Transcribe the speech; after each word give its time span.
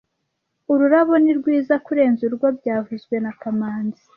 Ururabo 0.73 1.13
ni 1.23 1.33
rwiza 1.39 1.75
kurenza 1.85 2.21
urwo 2.27 2.47
byavuzwe 2.57 3.15
na 3.23 3.31
kamanzi 3.39 4.03